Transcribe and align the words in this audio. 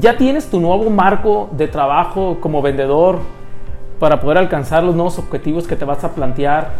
¿Ya 0.00 0.16
tienes 0.16 0.48
tu 0.48 0.60
nuevo 0.60 0.90
marco 0.90 1.50
de 1.56 1.66
trabajo 1.66 2.38
como 2.40 2.62
vendedor 2.62 3.18
para 3.98 4.20
poder 4.20 4.38
alcanzar 4.38 4.84
los 4.84 4.94
nuevos 4.94 5.18
objetivos 5.18 5.66
que 5.66 5.74
te 5.74 5.84
vas 5.84 6.04
a 6.04 6.14
plantear 6.14 6.74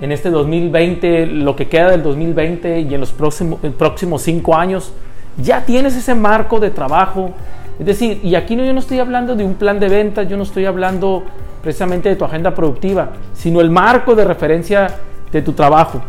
en 0.00 0.12
este 0.12 0.30
2020, 0.30 1.26
lo 1.26 1.56
que 1.56 1.68
queda 1.68 1.90
del 1.90 2.04
2020 2.04 2.80
y 2.80 2.94
en 2.94 3.00
los 3.00 3.10
próximos, 3.10 3.58
próximos 3.76 4.22
cinco 4.22 4.54
años? 4.54 4.92
¿Ya 5.36 5.64
tienes 5.64 5.96
ese 5.96 6.14
marco 6.14 6.60
de 6.60 6.70
trabajo? 6.70 7.30
Es 7.80 7.86
decir, 7.86 8.20
y 8.22 8.36
aquí 8.36 8.54
no, 8.54 8.64
yo 8.64 8.72
no 8.72 8.78
estoy 8.78 9.00
hablando 9.00 9.34
de 9.34 9.42
un 9.42 9.54
plan 9.54 9.80
de 9.80 9.88
ventas, 9.88 10.28
yo 10.28 10.36
no 10.36 10.44
estoy 10.44 10.66
hablando 10.66 11.24
precisamente 11.62 12.08
de 12.08 12.14
tu 12.14 12.24
agenda 12.24 12.54
productiva, 12.54 13.10
sino 13.32 13.60
el 13.60 13.70
marco 13.70 14.14
de 14.14 14.24
referencia 14.24 14.96
de 15.32 15.42
tu 15.42 15.54
trabajo. 15.54 16.02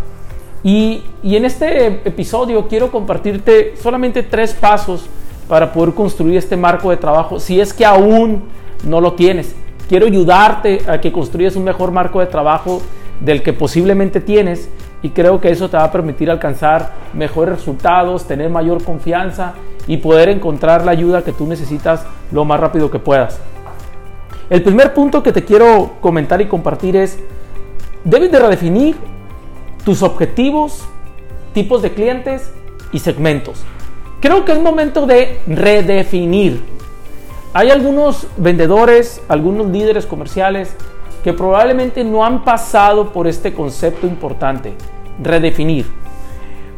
Y, 0.64 1.02
y 1.24 1.38
en 1.38 1.46
este 1.46 2.08
episodio 2.08 2.68
quiero 2.68 2.92
compartirte 2.92 3.74
solamente 3.78 4.22
tres 4.22 4.54
pasos 4.54 5.10
para 5.52 5.74
poder 5.74 5.94
construir 5.94 6.38
este 6.38 6.56
marco 6.56 6.92
de 6.92 6.96
trabajo 6.96 7.38
si 7.38 7.60
es 7.60 7.74
que 7.74 7.84
aún 7.84 8.44
no 8.86 9.02
lo 9.02 9.16
tienes. 9.16 9.54
Quiero 9.90 10.06
ayudarte 10.06 10.80
a 10.88 11.02
que 11.02 11.12
construyas 11.12 11.58
un 11.58 11.66
mejor 11.66 11.92
marco 11.92 12.22
de 12.22 12.28
trabajo 12.28 12.82
del 13.20 13.44
que 13.44 13.52
posiblemente 13.52 14.22
tienes 14.22 14.70
y 15.04 15.10
creo 15.10 15.42
que 15.42 15.50
eso 15.50 15.70
te 15.70 15.76
va 15.76 15.84
a 15.84 15.92
permitir 15.92 16.32
alcanzar 16.32 16.94
mejores 17.14 17.58
resultados, 17.58 18.26
tener 18.26 18.50
mayor 18.50 18.82
confianza 18.82 19.56
y 19.88 19.98
poder 19.98 20.30
encontrar 20.30 20.86
la 20.86 20.92
ayuda 20.92 21.22
que 21.22 21.34
tú 21.34 21.46
necesitas 21.46 22.06
lo 22.32 22.46
más 22.46 22.58
rápido 22.58 22.90
que 22.90 23.00
puedas. 23.00 23.38
El 24.50 24.64
primer 24.64 24.94
punto 24.94 25.22
que 25.22 25.34
te 25.34 25.44
quiero 25.44 25.96
comentar 26.00 26.40
y 26.40 26.46
compartir 26.46 26.96
es, 26.96 27.20
debes 28.06 28.32
de 28.32 28.40
redefinir 28.40 28.96
tus 29.84 30.02
objetivos, 30.02 30.86
tipos 31.54 31.82
de 31.82 31.92
clientes 31.92 32.54
y 32.94 33.00
segmentos. 33.00 33.66
Creo 34.22 34.46
que 34.46 34.52
es 34.52 34.60
momento 34.62 35.08
de 35.08 35.42
redefinir. 35.48 36.62
Hay 37.54 37.72
algunos 37.72 38.28
vendedores, 38.38 39.20
algunos 39.28 39.68
líderes 39.68 40.06
comerciales 40.06 40.76
que 41.24 41.34
probablemente 41.34 42.04
no 42.04 42.24
han 42.24 42.44
pasado 42.44 43.12
por 43.12 43.28
este 43.28 43.52
concepto 43.54 44.06
importante, 44.06 44.74
redefinir. 45.22 45.88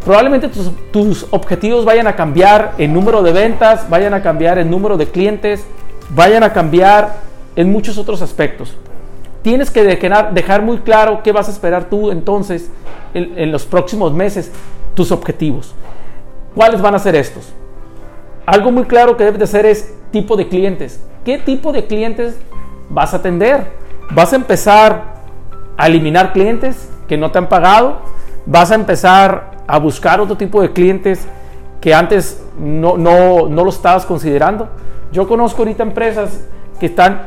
Probablemente 0.06 0.50
tus, 0.92 1.28
objetivos 1.32 1.84
vayan 1.84 2.08
a 2.08 2.16
cambiar 2.16 2.76
en 2.78 2.94
número 2.94 3.22
de 3.22 3.34
ventas, 3.34 3.90
vayan 3.90 4.14
a 4.14 4.22
cambiar 4.22 4.58
en 4.58 4.72
número 4.72 4.96
de 4.96 5.08
clientes, 5.08 5.66
vayan 6.16 6.44
a 6.44 6.54
cambiar 6.54 7.18
en 7.58 7.72
muchos 7.72 7.98
otros 7.98 8.22
aspectos. 8.22 8.74
Tienes 9.42 9.70
que 9.70 9.84
dejar 9.84 10.62
muy 10.62 10.78
claro 10.78 11.22
qué 11.24 11.34
vas 11.34 11.50
a 11.50 11.52
esperar 11.52 11.90
tú 11.90 12.10
entonces 12.10 12.72
en, 13.14 13.38
en 13.38 13.52
los 13.52 13.66
próximos 13.66 14.14
meses, 14.14 14.50
tus 14.94 15.12
objetivos. 15.12 15.76
¿Cuáles 16.56 16.82
van 16.82 16.96
a 16.96 17.00
ser 17.00 17.16
estos? 17.16 17.52
Algo 18.46 18.72
muy 18.72 18.84
claro 18.84 19.18
que 19.18 19.24
debes 19.24 19.40
de 19.40 19.46
hacer 19.46 19.66
es 19.66 19.94
tipo 20.12 20.36
de 20.36 20.48
clientes. 20.48 21.00
¿Qué 21.26 21.38
tipo 21.38 21.72
de 21.72 21.88
clientes 21.88 22.38
vas 22.90 23.14
a 23.14 23.18
atender? 23.18 23.72
¿Vas 24.12 24.34
a 24.34 24.36
empezar 24.36 25.14
a 25.78 25.88
eliminar 25.88 26.34
clientes 26.34 26.90
que 27.08 27.18
no 27.18 27.32
te 27.32 27.40
han 27.40 27.50
pagado? 27.50 28.02
¿Vas 28.46 28.72
a 28.72 28.76
empezar 28.76 29.52
a 29.66 29.80
buscar 29.80 30.20
otro 30.20 30.38
tipo 30.38 30.62
de 30.62 30.72
clientes 30.72 31.26
que 31.82 31.94
antes 31.94 32.44
no, 32.60 32.98
no, 32.98 33.48
no 33.48 33.64
lo 33.64 33.70
estabas 33.70 34.06
considerando? 34.06 34.68
Yo 35.12 35.28
conozco 35.28 35.62
ahorita 35.62 35.84
empresas 35.84 36.42
que 36.80 36.88
están, 36.88 37.22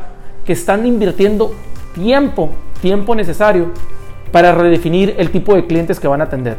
que 0.45 0.53
están 0.53 0.85
invirtiendo 0.85 1.51
tiempo, 1.93 2.51
tiempo 2.81 3.15
necesario 3.15 3.71
para 4.31 4.53
redefinir 4.53 5.15
el 5.17 5.31
tipo 5.31 5.55
de 5.55 5.65
clientes 5.65 5.99
que 5.99 6.07
van 6.07 6.21
a 6.21 6.25
atender. 6.25 6.57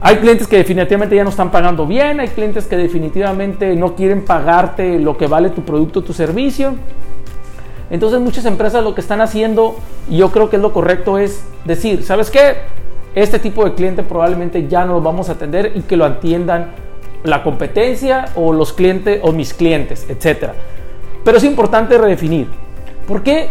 Hay 0.00 0.16
clientes 0.16 0.46
que 0.46 0.56
definitivamente 0.56 1.16
ya 1.16 1.24
no 1.24 1.30
están 1.30 1.50
pagando 1.50 1.84
bien, 1.84 2.20
hay 2.20 2.28
clientes 2.28 2.66
que 2.66 2.76
definitivamente 2.76 3.74
no 3.74 3.96
quieren 3.96 4.24
pagarte 4.24 5.00
lo 5.00 5.16
que 5.16 5.26
vale 5.26 5.50
tu 5.50 5.62
producto 5.62 6.02
tu 6.02 6.12
servicio. 6.12 6.76
Entonces 7.90 8.20
muchas 8.20 8.44
empresas 8.44 8.84
lo 8.84 8.94
que 8.94 9.00
están 9.00 9.20
haciendo, 9.20 9.76
y 10.08 10.18
yo 10.18 10.30
creo 10.30 10.50
que 10.50 10.56
es 10.56 10.62
lo 10.62 10.72
correcto, 10.72 11.18
es 11.18 11.42
decir, 11.64 12.04
¿sabes 12.04 12.30
qué? 12.30 12.58
Este 13.14 13.40
tipo 13.40 13.64
de 13.64 13.74
cliente 13.74 14.04
probablemente 14.04 14.68
ya 14.68 14.84
no 14.84 14.94
lo 14.94 15.00
vamos 15.00 15.30
a 15.30 15.32
atender 15.32 15.72
y 15.74 15.80
que 15.80 15.96
lo 15.96 16.04
atiendan 16.04 16.72
la 17.24 17.42
competencia 17.42 18.26
o 18.36 18.52
los 18.52 18.72
clientes 18.72 19.20
o 19.24 19.32
mis 19.32 19.52
clientes, 19.52 20.06
etc. 20.08 20.50
Pero 21.24 21.38
es 21.38 21.44
importante 21.44 21.98
redefinir. 21.98 22.46
¿Por 23.08 23.24
qué? 23.24 23.48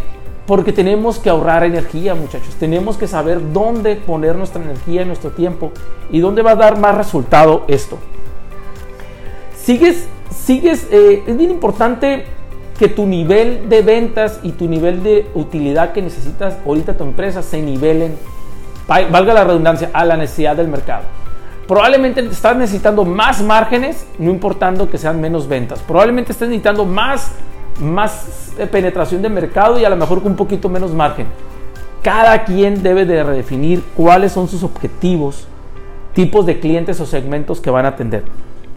Porque 0.47 0.73
tenemos 0.73 1.19
que 1.19 1.29
ahorrar 1.29 1.63
energía, 1.63 2.15
muchachos. 2.15 2.55
Tenemos 2.55 2.97
que 2.97 3.07
saber 3.07 3.51
dónde 3.53 3.97
poner 3.97 4.35
nuestra 4.35 4.63
energía 4.63 5.03
y 5.03 5.05
nuestro 5.05 5.31
tiempo 5.31 5.71
y 6.09 6.19
dónde 6.19 6.41
va 6.41 6.51
a 6.51 6.55
dar 6.55 6.79
más 6.79 6.95
resultado 6.95 7.65
esto. 7.67 7.99
Sigues, 9.55 10.07
sigues, 10.33 10.87
eh, 10.89 11.23
es 11.27 11.37
bien 11.37 11.51
importante 11.51 12.25
que 12.79 12.87
tu 12.87 13.05
nivel 13.05 13.67
de 13.69 13.81
ventas 13.81 14.39
y 14.43 14.53
tu 14.53 14.67
nivel 14.67 15.03
de 15.03 15.29
utilidad 15.33 15.91
que 15.91 16.01
necesitas 16.01 16.57
ahorita 16.65 16.95
tu 16.95 17.03
empresa 17.03 17.41
se 17.41 17.61
nivelen, 17.61 18.15
valga 18.87 19.33
la 19.33 19.43
redundancia, 19.43 19.89
a 19.93 20.05
la 20.05 20.15
necesidad 20.15 20.55
del 20.55 20.67
mercado. 20.67 21.03
Probablemente 21.67 22.21
estás 22.21 22.55
necesitando 22.55 23.03
más 23.03 23.41
márgenes, 23.41 24.07
no 24.19 24.31
importando 24.31 24.89
que 24.89 24.97
sean 24.97 25.19
menos 25.19 25.49
ventas. 25.49 25.79
Probablemente 25.79 26.31
estés 26.31 26.47
necesitando 26.47 26.85
más 26.85 27.31
más 27.79 28.53
penetración 28.71 29.21
de 29.21 29.29
mercado 29.29 29.79
y 29.79 29.85
a 29.85 29.89
lo 29.89 29.95
mejor 29.95 30.21
con 30.21 30.31
un 30.31 30.37
poquito 30.37 30.69
menos 30.69 30.91
margen. 30.91 31.27
Cada 32.01 32.43
quien 32.43 32.81
debe 32.81 33.05
de 33.05 33.23
redefinir 33.23 33.83
cuáles 33.95 34.31
son 34.31 34.47
sus 34.47 34.63
objetivos, 34.63 35.47
tipos 36.13 36.45
de 36.45 36.59
clientes 36.59 36.99
o 36.99 37.05
segmentos 37.05 37.59
que 37.59 37.69
van 37.69 37.85
a 37.85 37.89
atender. 37.89 38.23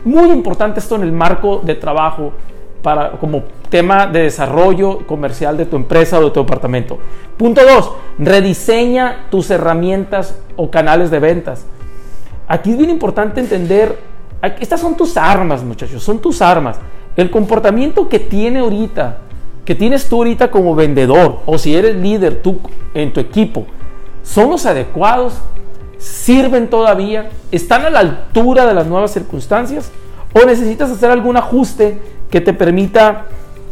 Muy 0.04 0.30
importante 0.30 0.80
esto 0.80 0.96
en 0.96 1.02
el 1.02 1.12
marco 1.12 1.60
de 1.64 1.74
trabajo 1.74 2.32
para, 2.82 3.12
como 3.12 3.44
tema 3.68 4.06
de 4.06 4.22
desarrollo 4.22 5.06
comercial 5.06 5.56
de 5.56 5.66
tu 5.66 5.76
empresa 5.76 6.18
o 6.18 6.24
de 6.24 6.30
tu 6.30 6.40
departamento. 6.40 6.98
Punto 7.36 7.60
2. 7.62 7.92
Rediseña 8.18 9.26
tus 9.30 9.50
herramientas 9.50 10.38
o 10.56 10.70
canales 10.70 11.10
de 11.10 11.20
ventas. 11.20 11.66
Aquí 12.48 12.72
es 12.72 12.78
bien 12.78 12.90
importante 12.90 13.40
entender, 13.40 13.96
estas 14.58 14.80
son 14.80 14.96
tus 14.96 15.16
armas 15.16 15.62
muchachos, 15.62 16.02
son 16.02 16.18
tus 16.18 16.42
armas. 16.42 16.78
El 17.20 17.30
comportamiento 17.30 18.08
que 18.08 18.18
tiene 18.18 18.60
ahorita, 18.60 19.18
que 19.66 19.74
tienes 19.74 20.08
tú 20.08 20.16
ahorita 20.16 20.50
como 20.50 20.74
vendedor, 20.74 21.40
o 21.44 21.58
si 21.58 21.76
eres 21.76 21.94
líder 21.96 22.40
tú 22.40 22.60
en 22.94 23.12
tu 23.12 23.20
equipo, 23.20 23.66
son 24.22 24.48
los 24.48 24.64
adecuados, 24.64 25.34
sirven 25.98 26.70
todavía, 26.70 27.28
están 27.52 27.84
a 27.84 27.90
la 27.90 27.98
altura 27.98 28.64
de 28.64 28.72
las 28.72 28.86
nuevas 28.86 29.10
circunstancias, 29.10 29.92
o 30.32 30.46
necesitas 30.46 30.90
hacer 30.90 31.10
algún 31.10 31.36
ajuste 31.36 31.98
que 32.30 32.40
te 32.40 32.54
permita 32.54 33.26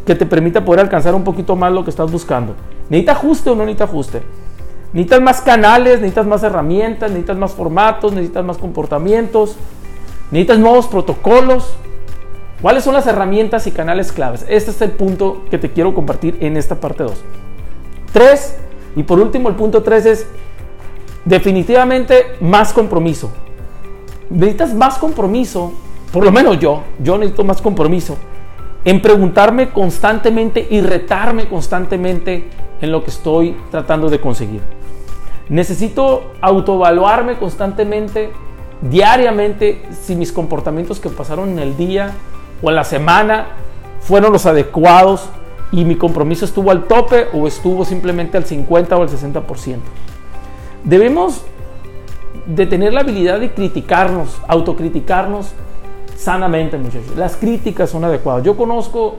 que 0.04 0.14
te 0.14 0.26
permita 0.26 0.62
poder 0.62 0.81
alcanzar 0.81 1.14
un 1.14 1.25
poquito 1.25 1.56
más 1.56 1.72
lo 1.72 1.84
que 1.84 1.91
estás 1.91 2.12
buscando. 2.12 2.54
¿Necesitas 2.91 3.16
ajuste 3.16 3.48
o 3.48 3.54
no 3.54 3.64
necesitas 3.64 3.88
ajuste? 3.88 4.22
Necesitas 4.92 5.22
más 5.22 5.41
canales, 5.41 6.00
necesitas 6.00 6.26
más 6.26 6.42
herramientas, 6.42 7.10
necesitas 7.10 7.38
más 7.38 7.53
formatos, 7.53 8.12
necesitas 8.12 8.44
más 8.44 8.58
comportamientos, 8.58 9.56
necesitas 10.31 10.58
nuevos 10.58 10.87
protocolos, 10.87 11.75
¿Cuáles 12.60 12.82
son 12.82 12.94
las 12.94 13.06
herramientas 13.06 13.69
y 13.69 13.70
canales 13.70 14.10
claves? 14.10 14.44
Este 14.48 14.72
es 14.72 14.82
el 14.82 14.91
punto 14.91 15.44
que 15.48 15.58
te 15.58 15.70
quiero 15.70 15.94
compartir 15.94 16.36
en 16.41 16.56
esta 16.56 16.74
parte 16.80 17.04
2. 17.04 17.12
3. 18.12 18.56
Y 18.96 19.04
por 19.04 19.20
último, 19.20 19.48
el 19.48 19.54
punto 19.54 19.84
3 19.84 20.06
es 20.06 20.26
definitivamente 21.24 22.36
más 22.41 22.72
compromiso. 22.72 23.30
Necesitas 24.28 24.74
más 24.74 24.98
compromiso, 24.98 25.72
por 26.12 26.24
lo 26.24 26.32
menos 26.32 26.58
yo, 26.58 26.82
yo 26.98 27.16
necesito 27.16 27.44
más 27.44 27.62
compromiso 27.62 28.16
en 28.84 29.00
preguntarme 29.00 29.70
constantemente 29.70 30.66
y 30.69 30.80
retarme 30.80 31.48
constantemente 31.48 32.48
en 32.80 32.90
lo 32.90 33.04
que 33.04 33.10
estoy 33.10 33.56
tratando 33.70 34.10
de 34.10 34.20
conseguir. 34.20 34.62
Necesito 35.48 36.32
autoevaluarme 36.40 37.38
constantemente, 37.38 38.30
diariamente, 38.82 39.82
si 40.02 40.16
mis 40.16 40.32
comportamientos 40.32 40.99
que 40.99 41.08
pasaron 41.08 41.50
en 41.50 41.58
el 41.60 41.76
día 41.76 42.14
o 42.62 42.70
en 42.70 42.76
la 42.76 42.84
semana 42.84 43.46
fueron 44.00 44.32
los 44.32 44.46
adecuados 44.46 45.28
y 45.70 45.84
mi 45.84 45.96
compromiso 45.96 46.44
estuvo 46.44 46.70
al 46.70 46.84
tope 46.84 47.26
o 47.32 47.46
estuvo 47.46 47.84
simplemente 47.84 48.37
al 48.37 48.44
50 48.44 48.96
o 48.96 49.02
al 49.02 49.08
60%. 49.08 49.76
Debemos 50.84 51.43
de 52.46 52.66
tener 52.66 52.94
la 52.94 53.00
habilidad 53.00 53.40
de 53.40 53.52
criticarnos, 53.52 54.40
autocriticarnos 54.49 55.52
sanamente, 56.16 56.78
muchachos. 56.78 57.16
Las 57.16 57.37
críticas 57.37 57.90
son 57.90 58.05
adecuadas. 58.05 58.44
Yo 58.44 58.56
conozco 58.56 59.16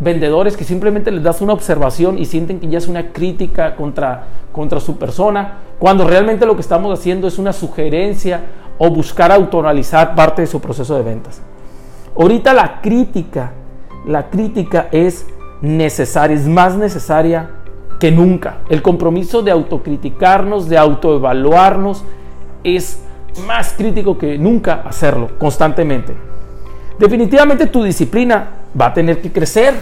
vendedores 0.00 0.56
que 0.56 0.64
simplemente 0.64 1.10
les 1.10 1.22
das 1.22 1.42
una 1.42 1.52
observación 1.52 2.18
y 2.18 2.24
sienten 2.24 2.58
que 2.58 2.68
ya 2.68 2.78
es 2.78 2.88
una 2.88 3.12
crítica 3.12 3.76
contra, 3.76 4.26
contra 4.52 4.80
su 4.80 4.96
persona, 4.96 5.58
cuando 5.78 6.06
realmente 6.06 6.46
lo 6.46 6.54
que 6.54 6.62
estamos 6.62 6.98
haciendo 6.98 7.28
es 7.28 7.38
una 7.38 7.52
sugerencia 7.52 8.40
o 8.78 8.88
buscar 8.88 9.30
autonalizar 9.30 10.14
parte 10.14 10.42
de 10.42 10.46
su 10.46 10.60
proceso 10.60 10.96
de 10.96 11.02
ventas. 11.02 11.42
Ahorita 12.16 12.52
la 12.52 12.80
crítica, 12.80 13.52
la 14.06 14.30
crítica 14.30 14.88
es 14.92 15.26
necesaria, 15.60 16.36
es 16.36 16.46
más 16.46 16.76
necesaria 16.76 17.50
que 17.98 18.10
nunca. 18.10 18.58
El 18.68 18.82
compromiso 18.82 19.42
de 19.42 19.50
autocriticarnos, 19.50 20.68
de 20.68 20.78
autoevaluarnos, 20.78 22.04
es 22.64 23.02
más 23.46 23.74
crítico 23.74 24.18
que 24.18 24.38
nunca 24.38 24.82
hacerlo 24.86 25.30
constantemente. 25.38 26.14
Definitivamente 26.98 27.66
tu 27.66 27.82
disciplina 27.82 28.48
va 28.78 28.86
a 28.86 28.94
tener 28.94 29.20
que 29.20 29.30
crecer. 29.30 29.74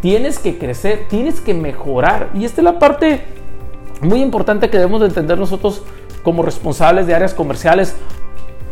Tienes 0.00 0.38
que 0.38 0.58
crecer, 0.58 1.06
tienes 1.08 1.40
que 1.40 1.54
mejorar. 1.54 2.30
Y 2.34 2.44
esta 2.44 2.60
es 2.60 2.64
la 2.64 2.78
parte 2.78 3.22
muy 4.00 4.22
importante 4.22 4.70
que 4.70 4.78
debemos 4.78 5.00
de 5.00 5.08
entender 5.08 5.38
nosotros 5.38 5.82
como 6.22 6.42
responsables 6.42 7.06
de 7.06 7.14
áreas 7.14 7.34
comerciales. 7.34 7.94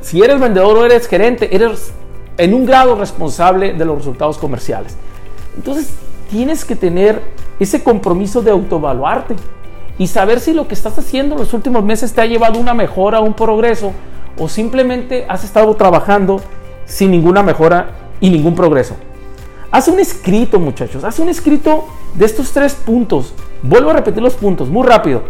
Si 0.00 0.22
eres 0.22 0.40
vendedor 0.40 0.76
o 0.76 0.84
eres 0.84 1.08
gerente, 1.08 1.54
eres 1.54 1.92
en 2.36 2.54
un 2.54 2.64
grado 2.66 2.94
responsable 2.94 3.74
de 3.74 3.84
los 3.84 3.98
resultados 3.98 4.38
comerciales. 4.38 4.96
Entonces, 5.56 5.90
tienes 6.30 6.64
que 6.64 6.76
tener 6.76 7.20
ese 7.58 7.82
compromiso 7.82 8.42
de 8.42 8.52
autoevaluarte 8.52 9.34
y 9.98 10.06
saber 10.06 10.38
si 10.38 10.52
lo 10.52 10.68
que 10.68 10.74
estás 10.74 10.96
haciendo 10.98 11.34
en 11.34 11.40
los 11.40 11.52
últimos 11.52 11.84
meses 11.84 12.12
te 12.12 12.20
ha 12.20 12.26
llevado 12.26 12.60
una 12.60 12.74
mejora, 12.74 13.20
un 13.20 13.34
progreso, 13.34 13.92
o 14.38 14.48
simplemente 14.48 15.26
has 15.28 15.42
estado 15.42 15.74
trabajando 15.74 16.40
sin 16.86 17.10
ninguna 17.10 17.42
mejora 17.42 17.90
y 18.20 18.30
ningún 18.30 18.54
progreso. 18.54 18.94
Haz 19.70 19.88
un 19.88 19.98
escrito, 19.98 20.60
muchachos, 20.60 21.02
haz 21.02 21.18
un 21.18 21.28
escrito 21.28 21.86
de 22.14 22.24
estos 22.24 22.52
tres 22.52 22.74
puntos. 22.74 23.34
Vuelvo 23.62 23.90
a 23.90 23.94
repetir 23.94 24.22
los 24.22 24.34
puntos, 24.34 24.68
muy 24.68 24.86
rápido. 24.86 25.22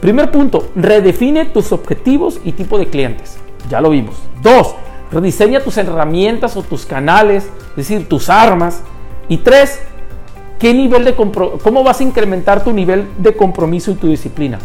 Primer 0.00 0.30
punto, 0.30 0.68
redefine 0.76 1.46
tus 1.46 1.72
objetivos 1.72 2.40
y 2.44 2.52
tipo 2.52 2.78
de 2.78 2.88
clientes. 2.88 3.38
Ya 3.68 3.80
lo 3.80 3.90
vimos. 3.90 4.16
Dos, 4.42 4.74
rediseña 5.10 5.60
tus 5.60 5.76
herramientas 5.76 6.56
o 6.56 6.62
tus 6.62 6.86
canales, 6.86 7.44
es 7.70 7.76
decir, 7.76 8.08
tus 8.08 8.28
armas. 8.28 8.82
Y 9.28 9.38
tres, 9.38 9.80
¿qué 10.58 10.74
nivel 10.74 11.04
de 11.04 11.14
¿cómo 11.14 11.84
vas 11.84 12.00
a 12.00 12.02
incrementar 12.02 12.64
tu 12.64 12.72
nivel 12.72 13.08
de 13.18 13.36
compromiso 13.36 13.90
y 13.90 13.94
tu 13.94 14.08
disciplina? 14.08 14.58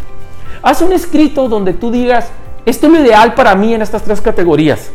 Haz 0.61 0.81
un 0.81 0.93
escrito 0.93 1.47
donde 1.47 1.73
tú 1.73 1.91
digas, 1.91 2.31
esto 2.65 2.87
es 2.87 2.93
lo 2.93 2.99
ideal 2.99 3.35
para 3.35 3.53
mí 3.53 3.73
en 3.73 3.83
estas 3.83 4.03
tres 4.03 4.21
categorías. 4.21 4.89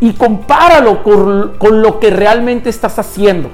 Y 0.00 0.12
compáralo 0.12 1.02
con, 1.02 1.82
lo 1.82 1.98
que 1.98 2.10
realmente 2.10 2.70
estás 2.70 2.98
haciendo. 2.98 3.50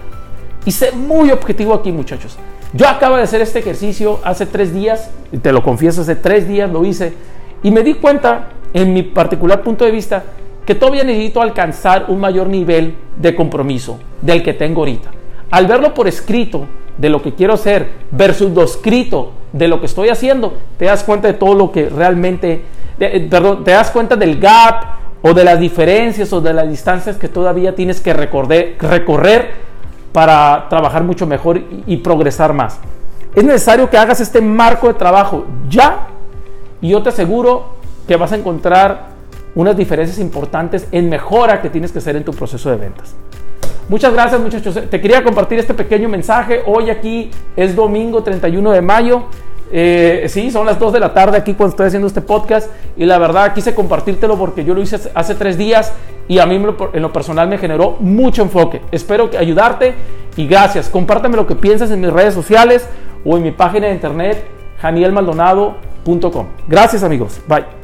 Y 0.67 0.73
sé 0.73 0.93
muy 0.93 1.31
objetivo 1.31 1.73
aquí, 1.73 1.91
muchachos. 1.91 2.37
Yo 2.75 2.89
acabo 2.89 3.17
de 3.17 3.23
hacer 3.23 3.41
este 3.41 3.61
ejercicio 3.61 4.21
hace 4.25 4.45
tres 4.47 4.75
días, 4.75 5.11
y 5.31 5.39
te 5.39 5.53
lo 5.53 5.63
confieso, 5.63 6.03
hace 6.03 6.17
tres 6.17 6.47
días 6.47 6.71
lo 6.71 6.85
hice, 6.85 7.15
y 7.63 7.71
me 7.71 7.83
di 7.83 7.95
cuenta, 7.95 8.49
en 8.73 8.93
mi 8.93 9.03
particular 9.03 9.63
punto 9.63 9.85
de 9.85 9.91
vista, 9.91 10.25
que 10.65 10.75
todavía 10.75 11.05
necesito 11.05 11.43
alcanzar 11.43 12.07
un 12.09 12.21
mayor 12.21 12.49
nivel 12.49 12.95
de 13.17 13.35
compromiso 13.35 13.99
del 14.21 14.43
que 14.43 14.55
tengo 14.55 14.81
ahorita 14.81 15.11
al 15.53 15.67
verlo 15.67 15.95
por 15.95 16.09
escrito 16.09 16.67
de 16.97 17.11
lo 17.11 17.23
que 17.23 17.35
quiero 17.35 17.55
hacer 17.55 17.91
versus 18.11 18.51
lo 18.53 18.65
escrito 18.65 19.33
de 19.53 19.69
lo 19.69 19.81
que 19.81 19.87
estoy 19.87 20.09
haciendo, 20.09 20.55
te 20.79 20.87
das 20.87 21.05
cuenta 21.05 21.29
de 21.29 21.35
todo 21.35 21.55
lo 21.55 21.71
que 21.71 21.91
realmente, 21.91 22.65
eh, 22.99 23.29
perdón, 23.31 23.63
te 23.63 23.71
das 23.73 23.91
cuenta 23.91 24.17
del 24.17 24.41
gap 24.41 24.85
o 25.21 25.35
de 25.35 25.45
las 25.45 25.61
diferencias 25.61 26.33
o 26.33 26.41
de 26.41 26.55
las 26.55 26.69
distancias 26.69 27.17
que 27.17 27.29
todavía 27.29 27.75
tienes 27.75 28.01
que 28.01 28.15
recorrer, 28.15 29.73
para 30.13 30.67
trabajar 30.69 31.03
mucho 31.05 31.27
mejor 31.27 31.63
y 31.87 31.97
progresar 31.99 32.53
más. 32.53 32.79
Es 33.35 33.43
necesario 33.45 33.89
que 33.89 33.97
hagas 33.97 34.21
este 34.21 34.43
marco 34.43 34.89
de 34.89 34.95
trabajo 34.95 35.47
ya 35.71 36.09
y 36.83 36.91
yo 36.91 37.03
te 37.03 37.09
aseguro 37.09 37.77
que 38.07 38.17
vas 38.17 38.33
a 38.33 38.37
encontrar 38.37 39.13
unas 39.55 39.77
diferencias 39.77 40.19
importantes 40.19 40.87
en 40.93 41.09
mejora 41.09 41.61
que 41.61 41.71
tienes 41.71 41.93
que 41.93 41.99
hacer 41.99 42.17
en 42.17 42.25
tu 42.25 42.33
proceso 42.33 42.71
de 42.71 42.77
ventas. 42.77 43.15
Muchas 43.89 44.13
gracias 44.13 44.41
muchachos. 44.41 44.79
Te 44.89 45.01
quería 45.01 45.23
compartir 45.23 45.59
este 45.59 45.75
pequeño 45.75 46.09
mensaje. 46.09 46.63
Hoy 46.67 46.89
aquí 46.89 47.31
es 47.57 47.77
domingo 47.77 48.23
31 48.23 48.73
de 48.73 48.81
mayo. 48.81 49.25
Eh, 49.75 50.27
sí, 50.29 50.51
son 50.51 50.67
las 50.67 50.79
2 50.79 50.93
de 50.93 51.01
la 51.01 51.15
tarde 51.15 51.39
aquí 51.39 51.55
cuando 51.55 51.71
estoy 51.71 51.87
haciendo 51.87 52.07
este 52.07 52.21
podcast 52.21 52.71
y 52.97 53.07
la 53.07 53.17
verdad 53.19 53.55
quise 53.55 53.75
compartírtelo 53.75 54.37
porque 54.37 54.65
yo 54.65 54.75
lo 54.75 54.83
hice 54.83 54.99
hace 55.15 55.35
tres 55.35 55.57
días 55.57 55.95
y 56.29 56.39
a 56.39 56.47
mí 56.47 56.57
en 56.57 57.03
lo 57.03 57.13
personal 57.13 57.49
me 57.49 57.57
generó 57.57 57.97
mucho 57.99 58.43
enfoque. 58.43 58.83
Espero 58.93 59.31
que 59.31 59.39
ayudarte 59.39 59.95
y 60.37 60.47
gracias. 60.47 60.89
Compártame 60.89 61.37
lo 61.37 61.47
que 61.47 61.55
piensas 61.55 61.91
en 61.91 62.01
mis 62.01 62.13
redes 62.13 62.35
sociales 62.35 62.87
o 63.25 63.37
en 63.37 63.43
mi 63.43 63.51
página 63.51 63.87
de 63.87 63.95
internet 63.95 64.45
janielmaldonado.com. 64.81 66.47
Gracias 66.69 67.03
amigos. 67.03 67.41
Bye. 67.49 67.82